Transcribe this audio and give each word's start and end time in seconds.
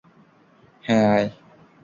হ্যাঁঁ, 0.83 1.05
আয়। 1.13 1.27